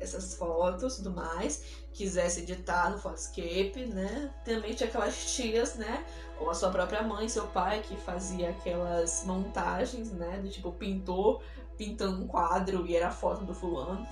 essas 0.00 0.34
fotos 0.34 0.94
e 0.94 0.96
tudo 1.02 1.10
mais, 1.10 1.64
quisesse 1.92 2.42
editar 2.42 2.90
no 2.90 2.98
Photoscape, 2.98 3.86
né? 3.86 4.32
Também 4.44 4.74
tinha 4.74 4.88
aquelas 4.88 5.34
tias, 5.34 5.74
né? 5.74 6.04
Ou 6.40 6.50
a 6.50 6.54
sua 6.54 6.70
própria 6.70 7.02
mãe, 7.02 7.28
seu 7.28 7.46
pai, 7.48 7.82
que 7.82 7.96
fazia 7.96 8.50
aquelas 8.50 9.24
montagens, 9.24 10.12
né? 10.12 10.38
Do 10.38 10.48
tipo 10.48 10.72
pintor 10.72 11.42
pintando 11.78 12.22
um 12.22 12.26
quadro 12.26 12.86
e 12.86 12.96
era 12.96 13.08
a 13.08 13.12
foto 13.12 13.44
do 13.44 13.54
fulano, 13.54 14.06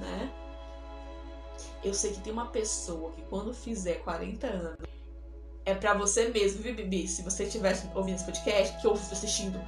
né? 0.00 0.32
Eu 1.84 1.94
sei 1.94 2.12
que 2.12 2.20
tem 2.20 2.32
uma 2.32 2.48
pessoa 2.48 3.12
que 3.12 3.22
quando 3.22 3.54
fizer 3.54 3.96
40 3.96 4.46
anos 4.46 4.88
é 5.64 5.74
para 5.74 5.94
você 5.94 6.28
mesmo, 6.28 6.62
viu, 6.62 6.74
Bibi? 6.74 7.06
Se 7.06 7.22
você 7.22 7.44
estiver 7.44 7.76
ouvindo 7.94 8.16
esse 8.16 8.24
podcast, 8.24 8.80
que 8.80 8.86
ouve 8.86 9.02
assistindo, 9.12 9.60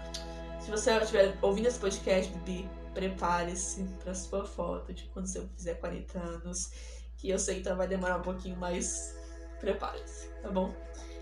se 0.59 0.71
você 0.71 0.97
estiver 0.97 1.37
ouvindo 1.43 1.67
esse 1.67 1.79
podcast, 1.79 2.33
Bibi, 2.39 2.69
prepare-se 2.95 3.85
para 4.03 4.15
sua 4.15 4.47
foto 4.47 4.95
de 4.95 5.05
quando 5.09 5.27
você 5.27 5.47
fizer 5.55 5.75
40 5.75 6.19
anos, 6.19 6.73
que 7.19 7.29
eu 7.29 7.39
sei 7.39 7.63
que 7.63 7.73
vai 7.75 7.87
demorar 7.87 8.17
um 8.17 8.23
pouquinho, 8.23 8.57
mas 8.57 9.15
prepare-se, 9.61 10.29
tá 10.43 10.51
bom? 10.51 10.75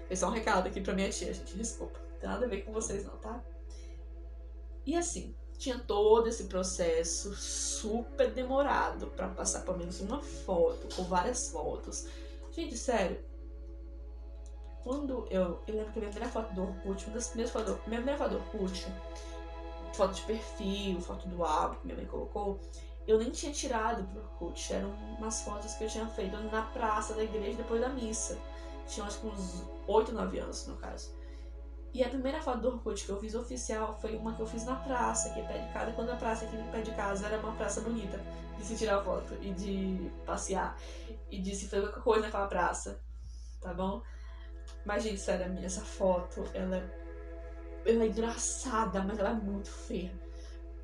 Foi 0.07 0.17
só 0.17 0.29
um 0.29 0.33
recado 0.33 0.69
aqui 0.69 0.81
pra 0.81 0.95
minha 0.95 1.11
tia, 1.11 1.35
gente, 1.35 1.57
desculpa. 1.57 1.99
Não 1.99 2.19
tem 2.19 2.29
nada 2.29 2.47
a 2.47 2.49
ver 2.49 2.63
com 2.63 2.73
vocês 2.73 3.05
não, 3.05 3.17
tá? 3.19 3.43
E 4.87 4.97
assim, 4.97 5.35
tinha 5.59 5.77
todo 5.77 6.29
esse 6.29 6.45
processo 6.45 7.35
super 7.35 8.31
demorado 8.31 9.09
para 9.09 9.29
passar 9.29 9.63
pelo 9.63 9.77
menos 9.77 10.01
uma 10.01 10.23
foto, 10.23 10.95
com 10.95 11.03
várias 11.03 11.51
fotos. 11.51 12.07
Gente, 12.53 12.79
sério. 12.79 13.19
Quando 14.85 15.27
eu. 15.31 15.61
Eu 15.67 15.75
lembro 15.75 15.93
que 15.93 15.99
a 15.99 16.01
minha 16.01 16.13
primeira 16.13 16.29
foto 16.29 16.55
do 16.55 16.63
Orkut, 16.63 17.05
uma 17.07 17.15
das 17.15 17.29
primeiras 17.29 17.53
fotos. 17.53 17.75
Minha 17.87 18.01
primeira 18.01 18.17
foto 18.17 18.31
do 18.31 18.37
Orkut, 18.37 18.87
foto 19.93 20.15
de 20.15 20.23
perfil, 20.23 21.01
foto 21.01 21.29
do 21.29 21.45
álbum 21.45 21.75
que 21.75 21.87
minha 21.87 21.97
mãe 21.97 22.07
colocou, 22.07 22.61
eu 23.07 23.19
nem 23.19 23.31
tinha 23.31 23.53
tirado 23.53 24.05
pro 24.05 24.21
Orkut. 24.21 24.73
Eram 24.73 24.91
umas 25.19 25.43
fotos 25.43 25.75
que 25.75 25.85
eu 25.85 25.89
tinha 25.89 26.07
feito 26.07 26.37
na 26.37 26.63
praça 26.63 27.15
da 27.15 27.25
igreja 27.25 27.57
depois 27.57 27.81
da 27.81 27.89
missa. 27.89 28.39
Tinha 28.87 29.05
acho 29.05 29.21
que 29.21 29.27
uns 29.27 29.65
8, 29.89 30.13
9 30.13 30.39
anos, 30.39 30.67
no 30.69 30.77
caso. 30.77 31.18
E 31.93 32.05
a 32.05 32.09
primeira 32.09 32.41
foto 32.41 32.61
do 32.61 32.69
Orkut 32.69 33.05
que 33.05 33.11
eu 33.11 33.19
fiz 33.19 33.35
oficial 33.35 33.99
foi 34.01 34.17
uma 34.17 34.35
que 34.35 34.43
eu 34.43 34.47
fiz 34.47 34.65
na 34.65 34.77
praça, 34.77 35.31
aqui 35.31 35.43
pé 35.43 35.59
de 35.59 35.73
casa, 35.73 35.93
quando 35.93 36.11
a 36.11 36.17
praça 36.17 36.45
aqui 36.45 36.57
pé 36.71 36.81
de 36.83 36.91
casa 36.93 37.27
era 37.27 37.39
uma 37.39 37.53
praça 37.53 37.81
bonita 37.81 38.21
de 38.57 38.65
se 38.65 38.77
tirar 38.77 39.03
foto 39.03 39.35
e 39.41 39.53
de 39.53 40.11
passear 40.27 40.77
e 41.31 41.41
de 41.41 41.55
se 41.55 41.69
fazer 41.69 41.83
qualquer 41.87 42.03
coisa 42.03 42.21
naquela 42.23 42.47
praça, 42.47 43.01
tá 43.61 43.73
bom? 43.73 44.03
Mas, 44.85 45.03
gente, 45.03 45.19
sério, 45.19 45.59
essa 45.65 45.81
foto, 45.81 46.45
ela 46.53 46.77
é, 46.77 47.91
ela 47.91 48.05
é 48.05 48.07
engraçada, 48.07 49.03
mas 49.03 49.19
ela 49.19 49.31
é 49.31 49.35
muito 49.35 49.71
feia. 49.71 50.13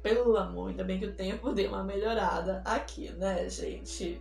Pelo 0.02 0.37
amor, 0.37 0.68
ainda 0.68 0.84
bem 0.84 0.99
que 0.99 1.06
o 1.06 1.14
tempo 1.14 1.52
deu 1.52 1.70
uma 1.70 1.82
melhorada 1.82 2.62
aqui, 2.64 3.11
né, 3.12 3.49
gente? 3.49 4.20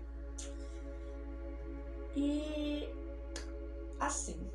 E 2.16 2.90
assim, 4.00 4.50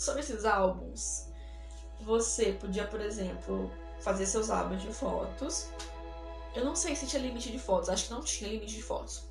sobre 0.00 0.22
esses 0.22 0.46
álbuns, 0.46 1.26
você 2.00 2.52
podia, 2.52 2.86
por 2.86 3.02
exemplo, 3.02 3.70
fazer 4.00 4.24
seus 4.24 4.48
álbuns 4.48 4.80
de 4.80 4.90
fotos. 4.90 5.68
Eu 6.54 6.64
não 6.64 6.74
sei 6.74 6.96
se 6.96 7.06
tinha 7.06 7.20
limite 7.20 7.52
de 7.52 7.58
fotos, 7.58 7.90
acho 7.90 8.06
que 8.06 8.10
não 8.10 8.22
tinha 8.22 8.50
limite 8.50 8.74
de 8.74 8.82
fotos. 8.82 9.28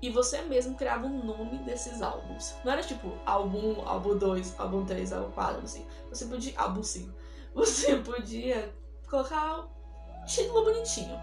E 0.00 0.08
você 0.08 0.40
mesmo 0.42 0.76
criava 0.76 1.06
um 1.06 1.24
nome 1.24 1.58
desses 1.64 2.00
álbuns. 2.00 2.54
Não 2.64 2.72
era 2.72 2.82
tipo 2.82 3.12
álbum 3.26 3.80
1, 3.80 3.88
álbum 3.88 4.16
2, 4.16 4.54
álbum 4.60 4.84
3, 4.84 5.12
álbum 5.12 5.32
4, 5.32 5.64
assim. 5.64 5.84
Você 6.10 6.26
podia. 6.26 6.52
Álbum 6.56 6.82
5. 6.82 7.12
Você 7.56 7.96
podia 7.96 8.72
colocar 9.08 9.62
um 9.62 10.24
título 10.26 10.64
bonitinho. 10.64 11.18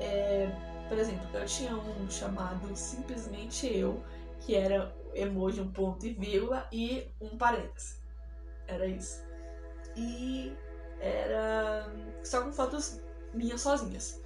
É, 0.00 0.48
por 0.88 0.96
exemplo, 0.96 1.28
eu 1.34 1.44
tinha 1.44 1.74
um 1.74 2.08
chamado 2.08 2.74
Simplesmente 2.74 3.66
Eu, 3.66 4.02
que 4.40 4.54
era 4.54 4.94
emoji, 5.14 5.60
um 5.60 5.70
ponto 5.70 6.06
e 6.06 6.12
vírgula 6.12 6.66
e 6.72 7.06
um 7.20 7.36
parêntese. 7.36 7.96
Era 8.66 8.86
isso. 8.86 9.22
E 9.96 10.52
era 11.00 11.92
só 12.22 12.42
com 12.42 12.52
fotos 12.52 13.00
minhas 13.32 13.60
sozinhas. 13.60 14.20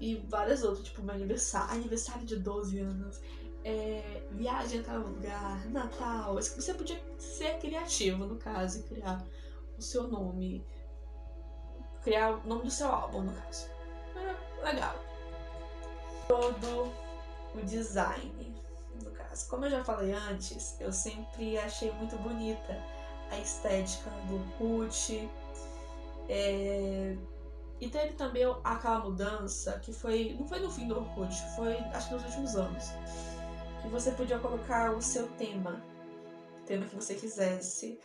E 0.00 0.16
várias 0.28 0.62
outras, 0.62 0.86
tipo 0.86 1.02
meu 1.02 1.14
aniversário, 1.14 1.74
aniversário 1.74 2.24
de 2.24 2.36
12 2.36 2.78
anos, 2.78 3.20
é, 3.64 4.22
viagem 4.30 4.80
a 4.80 4.84
tal 4.84 5.00
lugar, 5.00 5.68
Natal. 5.70 6.34
Você 6.34 6.72
podia 6.74 7.00
ser 7.18 7.58
criativo, 7.58 8.24
no 8.24 8.36
caso, 8.36 8.80
e 8.80 8.82
criar 8.84 9.24
o 9.76 9.82
seu 9.82 10.06
nome. 10.06 10.64
Criar 12.02 12.36
o 12.36 12.46
nome 12.46 12.62
do 12.62 12.70
seu 12.70 12.88
álbum, 12.88 13.22
no 13.22 13.32
caso. 13.32 13.68
Era 14.14 14.36
legal. 14.62 14.96
Todo 16.28 16.92
o 17.54 17.64
design 17.64 18.57
como 19.48 19.66
eu 19.66 19.70
já 19.70 19.84
falei 19.84 20.12
antes, 20.12 20.76
eu 20.80 20.92
sempre 20.92 21.58
achei 21.58 21.92
muito 21.92 22.16
bonita 22.18 22.76
a 23.30 23.38
estética 23.38 24.10
do 24.26 24.36
Orkut. 24.36 25.28
É... 26.28 27.16
E 27.80 27.88
teve 27.88 28.14
também 28.14 28.42
aquela 28.64 29.00
mudança 29.00 29.78
que 29.80 29.92
foi. 29.92 30.36
Não 30.38 30.46
foi 30.46 30.58
no 30.58 30.70
fim 30.70 30.88
do 30.88 30.98
Orkut, 30.98 31.34
foi 31.54 31.74
acho 31.74 32.08
que 32.08 32.14
nos 32.14 32.24
últimos 32.24 32.56
anos. 32.56 32.84
Que 33.82 33.88
você 33.88 34.10
podia 34.12 34.38
colocar 34.38 34.92
o 34.92 35.00
seu 35.00 35.28
tema, 35.32 35.82
o 36.60 36.64
tema 36.64 36.84
que 36.86 36.96
você 36.96 37.14
quisesse, 37.14 37.98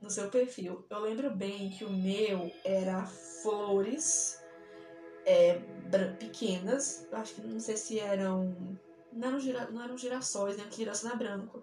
no 0.00 0.10
seu 0.10 0.30
perfil. 0.30 0.84
Eu 0.88 1.00
lembro 1.00 1.30
bem 1.30 1.70
que 1.70 1.84
o 1.84 1.90
meu 1.90 2.50
era 2.64 3.04
flores 3.04 4.42
é, 5.26 5.60
pequenas, 6.18 7.06
acho 7.12 7.34
que 7.34 7.40
não 7.42 7.60
sei 7.60 7.76
se 7.76 8.00
eram 8.00 8.78
não 9.12 9.28
eram, 9.28 9.40
gira, 9.40 9.70
não 9.70 9.82
eram 9.82 9.98
girassóis, 9.98 10.56
né? 10.56 10.64
Que 10.70 10.76
girassol 10.76 11.12
é 11.12 11.16
branco. 11.16 11.62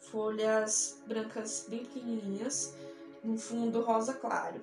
Folhas 0.00 1.00
brancas 1.06 1.66
bem 1.68 1.84
pequenininhas, 1.84 2.74
no 3.22 3.36
fundo 3.36 3.82
rosa 3.82 4.14
claro. 4.14 4.60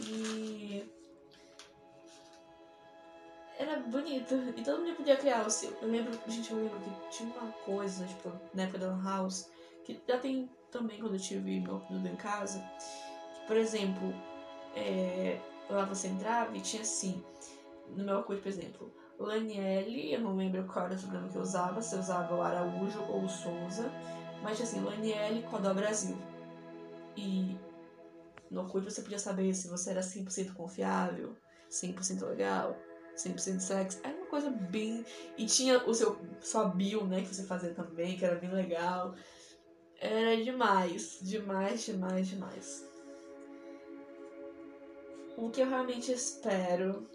E 0.00 0.88
era 3.60 3.76
bonito. 3.80 4.34
E 4.56 4.62
todo 4.62 4.80
mundo 4.80 4.96
podia 4.96 5.16
criar 5.16 5.46
o 5.46 5.50
seu. 5.50 5.70
Eu 5.82 5.88
lembro, 5.88 6.18
gente, 6.26 6.50
eu 6.50 6.56
lembro 6.56 6.78
que 6.78 7.10
tinha 7.10 7.32
uma 7.38 7.52
coisa, 7.52 8.06
tipo, 8.06 8.32
na 8.54 8.62
época 8.62 8.78
da 8.78 8.88
Lan 8.88 9.02
House, 9.02 9.50
que 9.84 10.00
já 10.08 10.18
tem 10.18 10.50
também 10.70 10.98
quando 10.98 11.14
eu 11.14 11.20
tive 11.20 11.60
meu 11.60 11.78
período 11.80 12.08
em 12.08 12.16
casa. 12.16 12.58
Que, 13.34 13.46
por 13.46 13.56
exemplo, 13.56 14.14
é, 14.74 15.38
lá 15.68 15.84
você 15.84 16.08
entrava 16.08 16.56
e 16.56 16.60
tinha 16.60 16.82
assim, 16.82 17.22
no 17.88 18.04
meu 18.04 18.22
curso, 18.22 18.42
por 18.42 18.48
exemplo, 18.48 18.92
Laniele, 19.24 20.14
eu 20.14 20.20
não 20.20 20.34
lembro 20.34 20.64
qual 20.64 20.86
era 20.86 20.94
o 20.94 20.98
sobrenome 20.98 21.30
que 21.30 21.36
eu 21.36 21.42
usava, 21.42 21.82
se 21.82 21.94
eu 21.94 22.00
usava 22.00 22.34
o 22.34 22.42
Araújo 22.42 23.02
ou 23.02 23.24
o 23.24 23.28
Souza, 23.28 23.92
mas 24.42 24.60
assim, 24.60 24.80
Laniele 24.80 25.42
Codó 25.42 25.74
Brasil. 25.74 26.16
E 27.16 27.58
No 28.50 28.62
Orkut 28.62 28.84
você 28.84 29.02
podia 29.02 29.18
saber 29.18 29.54
se 29.54 29.68
você 29.68 29.90
era 29.90 30.00
100% 30.00 30.54
confiável, 30.54 31.36
100% 31.68 32.26
legal, 32.26 32.76
100% 33.14 33.60
sexo. 33.60 34.00
Era 34.02 34.16
uma 34.16 34.26
coisa 34.26 34.50
bem. 34.50 35.04
E 35.36 35.46
tinha 35.46 35.86
o 35.86 35.94
seu 35.94 36.18
sua 36.40 36.64
bio, 36.64 37.06
né, 37.06 37.20
que 37.20 37.34
você 37.34 37.44
fazia 37.44 37.74
também, 37.74 38.16
que 38.16 38.24
era 38.24 38.36
bem 38.36 38.50
legal. 38.50 39.14
Era 40.00 40.42
demais, 40.42 41.18
demais, 41.22 41.84
demais, 41.84 42.26
demais. 42.26 42.90
O 45.36 45.50
que 45.50 45.60
eu 45.60 45.68
realmente 45.68 46.10
espero 46.10 47.06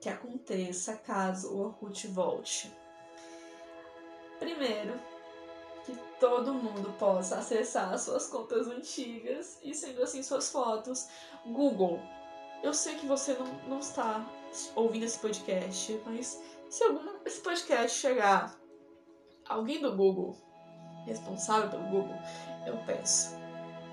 que 0.00 0.08
aconteça 0.08 0.96
caso 0.96 1.52
o 1.52 1.60
Orkut 1.60 2.06
volte. 2.08 2.72
Primeiro, 4.38 4.94
que 5.84 5.94
todo 6.18 6.54
mundo 6.54 6.94
possa 6.98 7.38
acessar 7.38 7.98
suas 7.98 8.26
contas 8.28 8.66
antigas 8.66 9.58
e, 9.62 9.74
sendo 9.74 10.02
assim, 10.02 10.22
suas 10.22 10.50
fotos. 10.50 11.08
Google, 11.46 12.00
eu 12.62 12.72
sei 12.72 12.94
que 12.96 13.06
você 13.06 13.34
não, 13.34 13.46
não 13.68 13.78
está 13.80 14.26
ouvindo 14.74 15.04
esse 15.04 15.18
podcast, 15.18 16.00
mas 16.06 16.42
se 16.68 16.84
algum 16.84 17.18
esse 17.24 17.40
podcast 17.40 17.98
chegar 17.98 18.58
alguém 19.46 19.80
do 19.80 19.94
Google, 19.94 20.36
responsável 21.04 21.70
pelo 21.70 21.90
Google, 21.90 22.18
eu 22.66 22.76
peço, 22.86 23.34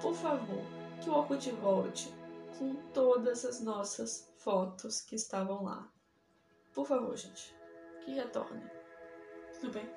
por 0.02 0.14
favor, 0.14 0.62
que 1.02 1.10
o 1.10 1.14
Orkut 1.14 1.52
volte 1.52 2.14
com 2.58 2.76
todas 2.94 3.46
as 3.46 3.62
nossas 3.62 4.32
fotos 4.38 5.02
que 5.02 5.16
estavam 5.16 5.64
lá. 5.64 5.92
Por 6.78 6.86
favor, 6.86 7.18
gente, 7.18 7.58
que 8.02 8.12
retorne. 8.12 8.62
Tudo 9.60 9.74
bem? 9.74 9.90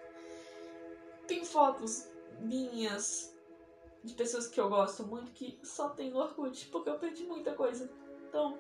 Tem 1.27 1.45
fotos 1.45 2.09
minhas 2.41 3.37
de 4.03 4.15
pessoas 4.15 4.49
que 4.49 4.59
eu 4.59 4.71
gosto 4.71 5.07
muito 5.07 5.31
que 5.33 5.61
só 5.63 5.91
tem 5.91 6.11
no 6.11 6.21
Orkut, 6.21 6.69
porque 6.69 6.89
eu 6.89 6.99
perdi 6.99 7.25
muita 7.25 7.53
coisa. 7.53 7.93
Então, 8.27 8.59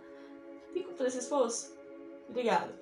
como 0.70 0.94
fazer 0.98 1.08
esse 1.08 1.18
esforço? 1.20 1.74
Obrigada. 2.28 2.78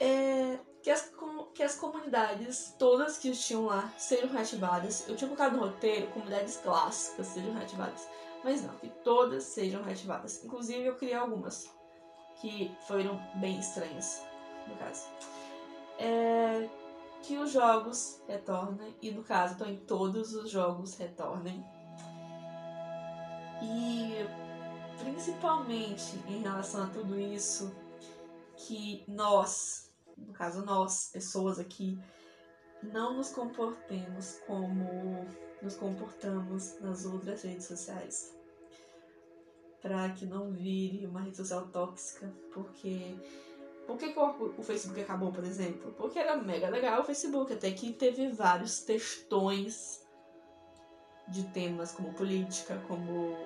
É, 0.00 0.60
que, 0.82 0.90
as, 0.90 1.12
que 1.52 1.62
as 1.62 1.76
comunidades, 1.76 2.74
todas 2.78 3.18
que 3.18 3.30
tinham 3.32 3.66
lá, 3.66 3.92
sejam 3.98 4.30
reativadas. 4.30 5.06
Eu 5.06 5.14
tinha 5.14 5.28
colocado 5.28 5.58
no 5.58 5.66
roteiro 5.66 6.10
comunidades 6.12 6.56
clássicas 6.56 7.26
sejam 7.26 7.52
reativadas. 7.52 8.08
Mas 8.42 8.62
não, 8.62 8.74
que 8.78 8.88
todas 9.04 9.44
sejam 9.44 9.82
reativadas. 9.82 10.42
Inclusive, 10.42 10.86
eu 10.86 10.96
criei 10.96 11.12
algumas 11.12 11.75
que 12.40 12.74
foram 12.86 13.20
bem 13.36 13.58
estranhas, 13.58 14.22
no 14.66 14.76
caso. 14.76 15.06
É, 15.98 16.68
que 17.22 17.38
os 17.38 17.50
jogos 17.50 18.20
retornem, 18.28 18.94
e 19.00 19.10
no 19.10 19.22
caso, 19.22 19.54
então, 19.54 19.68
em 19.68 19.76
todos 19.76 20.34
os 20.34 20.50
jogos 20.50 20.96
retornem. 20.96 21.64
E 23.62 24.26
principalmente 25.02 26.16
em 26.28 26.42
relação 26.42 26.84
a 26.84 26.86
tudo 26.88 27.18
isso, 27.18 27.74
que 28.56 29.04
nós, 29.08 29.90
no 30.16 30.32
caso 30.32 30.64
nós, 30.64 31.10
pessoas 31.12 31.58
aqui, 31.58 31.98
não 32.82 33.16
nos 33.16 33.30
comportemos 33.30 34.38
como 34.46 35.26
nos 35.62 35.74
comportamos 35.74 36.78
nas 36.80 37.04
outras 37.04 37.42
redes 37.42 37.66
sociais. 37.66 38.34
Para 39.86 40.08
que 40.10 40.26
não 40.26 40.50
vire 40.50 41.06
uma 41.06 41.20
rede 41.20 41.36
social 41.36 41.68
tóxica, 41.68 42.28
porque 42.52 43.14
por 43.86 43.96
que, 43.96 44.12
que 44.12 44.18
o, 44.18 44.54
o, 44.58 44.62
Facebook 44.64 45.00
acabou, 45.00 45.30
por 45.30 45.44
exemplo? 45.44 45.92
Porque 45.92 46.18
era 46.18 46.36
mega 46.36 46.68
legal 46.68 47.02
o 47.02 47.04
Facebook, 47.04 47.52
até 47.52 47.70
que 47.70 47.92
teve 47.92 48.28
vários 48.30 48.80
textões 48.80 50.04
de 51.28 51.44
temas 51.44 51.92
como 51.92 52.12
política, 52.14 52.82
como 52.88 53.36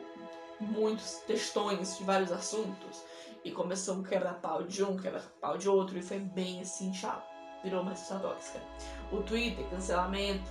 muitos 0.59 1.16
textões 1.26 1.99
de 1.99 2.04
vários 2.04 2.32
assuntos 2.32 3.02
e 3.44 3.50
começou 3.50 3.97
um 3.97 4.02
quebra-pau 4.02 4.62
de 4.62 4.83
um, 4.83 4.96
quebra-pau 4.96 5.59
de 5.59 5.68
outro 5.68 5.98
e 5.98 6.03
foi 6.03 6.20
bem 6.20 6.62
assim 6.62 6.92
chato. 6.94 7.29
Virou 7.62 7.83
uma 7.83 7.90
rede 7.90 8.00
social 8.00 8.20
tóxica. 8.20 8.61
O 9.12 9.22
Twitter, 9.22 9.68
cancelamento, 9.68 10.50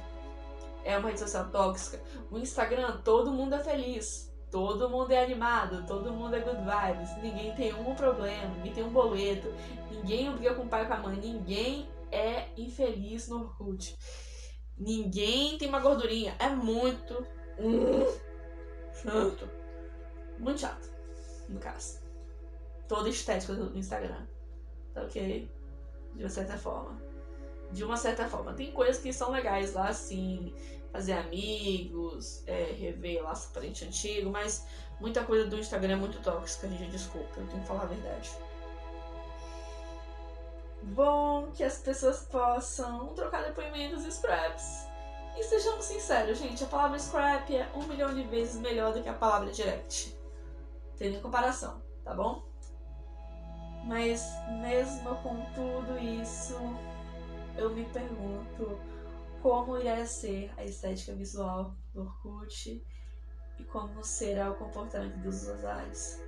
é 0.83 0.95
uma 0.99 1.07
rede 1.07 1.19
social 1.19 1.49
tóxica. 1.49 1.99
O 2.29 2.37
Instagram, 2.37 3.01
todo 3.03 3.31
mundo 3.31 3.55
é 3.55 3.63
feliz. 3.63 4.28
Todo 4.51 4.89
mundo 4.89 5.11
é 5.11 5.23
animado, 5.23 5.85
todo 5.85 6.11
mundo 6.11 6.35
é 6.35 6.39
good 6.39 6.57
vibes, 6.57 7.15
ninguém 7.21 7.53
tem 7.53 7.73
um 7.73 7.93
problema, 7.93 8.55
ninguém 8.55 8.73
tem 8.73 8.83
um 8.83 8.89
boleto, 8.89 9.53
ninguém 9.91 10.31
briga 10.31 10.55
com 10.55 10.63
o 10.63 10.67
pai 10.67 10.83
e 10.83 10.87
com 10.87 10.93
a 10.93 10.97
mãe, 10.97 11.17
ninguém 11.17 11.87
é 12.11 12.49
infeliz 12.57 13.27
no 13.27 13.41
Orkut. 13.41 13.95
Ninguém 14.77 15.57
tem 15.57 15.67
uma 15.67 15.79
gordurinha. 15.79 16.35
É 16.39 16.49
muito. 16.49 17.27
Chato. 18.93 19.49
Muito 20.37 20.61
chato, 20.61 20.89
no 21.49 21.59
caso. 21.59 21.99
Toda 22.87 23.09
estética 23.09 23.53
do 23.53 23.77
Instagram. 23.77 24.25
Tá 24.93 25.03
ok? 25.03 25.51
De 26.15 26.23
uma 26.23 26.29
certa 26.29 26.57
forma. 26.57 27.01
De 27.71 27.83
uma 27.83 27.97
certa 27.97 28.27
forma. 28.27 28.53
Tem 28.53 28.71
coisas 28.71 29.01
que 29.01 29.11
são 29.11 29.31
legais 29.31 29.73
lá, 29.73 29.89
assim. 29.89 30.53
Fazer 30.91 31.13
amigos, 31.13 32.43
é, 32.47 32.75
rever 32.77 33.23
laço 33.23 33.51
parente 33.53 33.85
antigo, 33.85 34.29
mas 34.29 34.65
muita 34.99 35.23
coisa 35.23 35.47
do 35.47 35.57
Instagram 35.57 35.93
é 35.93 35.95
muito 35.95 36.19
tóxica, 36.21 36.67
gente. 36.67 36.89
Desculpa, 36.89 37.39
eu 37.39 37.47
tenho 37.47 37.61
que 37.61 37.67
falar 37.67 37.83
a 37.83 37.87
verdade. 37.87 38.31
Bom 40.81 41.51
que 41.51 41.63
as 41.63 41.77
pessoas 41.79 42.21
possam 42.23 43.07
trocar 43.09 43.43
depoimentos 43.43 44.05
e 44.05 44.11
scraps. 44.11 44.87
E 45.37 45.43
sejamos 45.43 45.85
sinceros, 45.85 46.37
gente, 46.37 46.63
a 46.63 46.67
palavra 46.67 46.97
scrap 46.97 47.55
é 47.55 47.69
um 47.75 47.83
milhão 47.83 48.13
de 48.13 48.23
vezes 48.23 48.59
melhor 48.59 48.93
do 48.93 49.01
que 49.03 49.09
a 49.09 49.13
palavra 49.13 49.51
direct 49.51 50.19
tendo 50.99 51.15
em 51.15 51.21
comparação, 51.21 51.81
tá 52.03 52.13
bom? 52.13 52.43
Mas 53.85 54.21
mesmo 54.61 55.15
com 55.23 55.45
tudo 55.55 55.97
isso, 55.97 56.59
eu 57.57 57.69
me 57.69 57.85
pergunto 57.85 58.77
como 59.41 59.77
irá 59.77 60.05
ser 60.05 60.51
a 60.57 60.65
estética 60.65 61.13
visual 61.13 61.75
do 61.93 62.01
Orkut 62.01 62.85
e 63.57 63.63
como 63.65 64.03
será 64.03 64.51
o 64.51 64.55
comportamento 64.55 65.17
dos 65.19 65.47
usuários. 65.47 66.19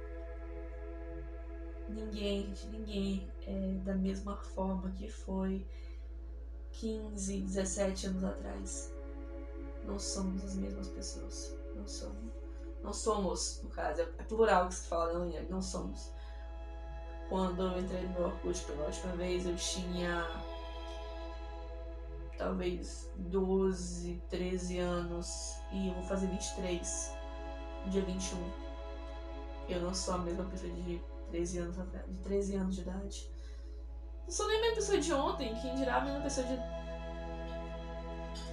Ninguém, 1.90 2.44
gente, 2.48 2.68
ninguém 2.68 3.32
é 3.46 3.74
da 3.84 3.94
mesma 3.94 4.38
forma 4.38 4.92
que 4.92 5.10
foi 5.10 5.66
15, 6.74 7.42
17 7.42 8.08
anos 8.08 8.24
atrás. 8.24 8.94
Não 9.86 10.00
somos 10.00 10.44
as 10.44 10.56
mesmas 10.56 10.88
pessoas. 10.88 11.58
Não 11.76 11.86
somos. 11.88 12.32
Não 12.82 12.94
somos, 12.94 13.62
no 13.64 13.70
caso, 13.70 14.02
é 14.02 14.06
plural 14.24 14.68
que 14.68 14.76
se 14.76 14.88
fala, 14.88 15.14
não, 15.14 15.30
não 15.50 15.62
somos. 15.62 16.12
Quando 17.30 17.62
eu 17.62 17.80
entrei 17.80 18.08
no 18.08 18.26
Orkut 18.26 18.64
pela 18.66 18.86
última 18.86 19.16
vez, 19.16 19.46
eu 19.46 19.56
tinha 19.56 20.26
talvez 22.42 23.08
12, 23.18 24.20
13 24.28 24.80
anos 24.80 25.58
e 25.72 25.90
eu 25.90 25.94
vou 25.94 26.04
fazer 26.04 26.26
23 26.26 27.12
no 27.86 27.92
dia 27.92 28.02
21. 28.02 28.52
Eu 29.70 29.82
não 29.82 29.94
sou 29.94 30.16
a 30.16 30.18
mesma 30.18 30.46
pessoa 30.46 30.74
de 30.74 31.00
13 31.30 31.60
anos 31.60 31.76
de 31.78 32.18
13 32.24 32.56
anos 32.56 32.76
de 32.76 32.82
idade. 32.82 33.30
Não 34.24 34.32
sou 34.32 34.48
nem 34.48 34.58
a 34.58 34.62
mesma 34.62 34.76
pessoa 34.76 34.98
de 34.98 35.14
ontem, 35.14 35.56
quem 35.62 35.76
dirá 35.76 35.98
a 35.98 36.02
mesma 36.02 36.22
pessoa 36.22 36.48
de 36.48 36.58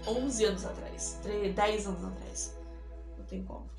11 0.06 0.44
anos 0.44 0.64
atrás, 0.66 1.20
10 1.54 1.86
anos 1.86 2.04
atrás. 2.04 2.58
Não 3.16 3.24
tem 3.24 3.42
como. 3.42 3.70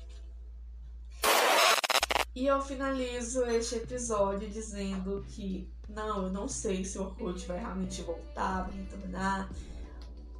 E 2.34 2.46
eu 2.46 2.60
finalizo 2.60 3.44
este 3.44 3.76
episódio 3.76 4.48
dizendo 4.50 5.24
que 5.28 5.72
não, 5.88 6.24
eu 6.24 6.30
não 6.30 6.48
sei 6.48 6.84
se 6.84 6.98
o 6.98 7.02
Orkut 7.02 7.46
vai 7.46 7.58
realmente 7.58 8.02
voltar, 8.02 8.62
vai 8.62 8.76
retornar. 8.76 9.48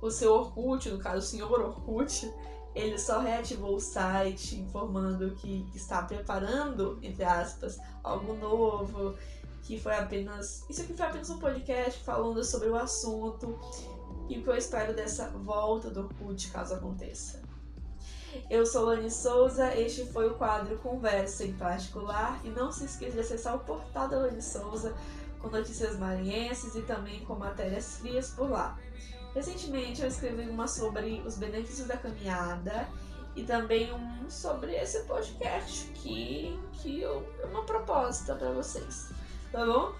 O 0.00 0.10
seu 0.10 0.32
Orkut, 0.32 0.88
no 0.88 0.98
caso 0.98 1.18
o 1.18 1.22
senhor 1.22 1.50
Orkut, 1.60 2.32
ele 2.74 2.98
só 2.98 3.18
reativou 3.18 3.76
o 3.76 3.80
site 3.80 4.56
informando 4.56 5.32
que 5.32 5.66
está 5.74 6.02
preparando, 6.02 6.98
entre 7.02 7.24
aspas, 7.24 7.78
algo 8.02 8.34
novo, 8.34 9.14
que 9.62 9.78
foi 9.78 9.94
apenas. 9.94 10.64
Isso 10.70 10.82
aqui 10.82 10.94
foi 10.94 11.06
apenas 11.06 11.30
um 11.30 11.38
podcast 11.38 12.00
falando 12.02 12.42
sobre 12.44 12.68
o 12.68 12.76
assunto 12.76 13.58
e 14.28 14.38
o 14.38 14.42
que 14.42 14.48
eu 14.48 14.56
espero 14.56 14.94
dessa 14.94 15.28
volta 15.30 15.90
do 15.90 16.00
Orkut 16.00 16.50
caso 16.50 16.74
aconteça. 16.74 17.42
Eu 18.48 18.64
sou 18.64 18.84
Lani 18.84 19.10
Souza, 19.10 19.74
este 19.74 20.06
foi 20.06 20.28
o 20.28 20.34
quadro 20.34 20.78
Conversa 20.78 21.44
em 21.44 21.52
Particular 21.52 22.40
e 22.44 22.48
não 22.48 22.70
se 22.70 22.84
esqueça 22.84 23.14
de 23.14 23.20
acessar 23.20 23.56
o 23.56 23.60
portal 23.60 24.08
da 24.08 24.18
Lani 24.18 24.40
Souza 24.40 24.94
com 25.40 25.48
notícias 25.48 25.98
maranhenses 25.98 26.74
e 26.74 26.82
também 26.82 27.24
com 27.24 27.34
matérias 27.34 27.98
frias 27.98 28.30
por 28.30 28.50
lá. 28.50 28.78
Recentemente 29.34 30.02
eu 30.02 30.08
escrevi 30.08 30.48
uma 30.48 30.66
sobre 30.66 31.22
os 31.24 31.36
benefícios 31.36 31.86
da 31.86 31.96
caminhada 31.96 32.88
e 33.36 33.44
também 33.44 33.92
um 33.92 34.28
sobre 34.28 34.74
esse 34.74 35.04
podcast 35.04 35.86
que, 35.92 36.58
que 36.74 37.00
eu, 37.00 37.26
é 37.40 37.46
uma 37.46 37.64
proposta 37.64 38.34
para 38.34 38.50
vocês, 38.50 39.10
tá 39.52 39.64
bom? 39.64 39.94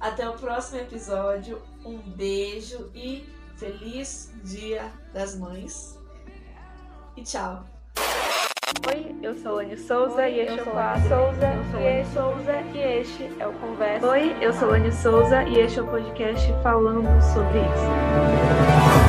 Até 0.00 0.28
o 0.28 0.32
próximo 0.32 0.80
episódio, 0.80 1.60
um 1.84 1.98
beijo 1.98 2.90
e 2.94 3.28
feliz 3.56 4.32
Dia 4.42 4.90
das 5.12 5.36
Mães! 5.36 6.00
e 7.16 7.22
tchau. 7.22 7.79
Oi, 8.88 9.14
eu 9.22 9.36
sou 9.36 9.56
Lani 9.56 9.76
Souza 9.76 10.22
Oi, 10.22 10.30
e 10.30 10.40
este 10.40 10.58
é 10.58 10.62
o 10.62 10.66
quadro. 10.66 11.08
Souza 11.08 11.52
e 11.78 12.00
este, 12.00 12.14
Souza 12.14 12.62
e 12.74 12.78
este 12.78 13.30
é 13.38 13.46
o 13.46 13.52
Conversa. 13.52 14.06
Oi, 14.06 14.36
eu 14.40 14.52
sou 14.52 14.70
Lani 14.70 14.92
Souza 14.92 15.42
e 15.44 15.58
este 15.58 15.78
é 15.80 15.82
o 15.82 15.86
podcast 15.86 16.52
falando 16.62 17.08
sobre 17.34 17.58
isso. 17.58 18.99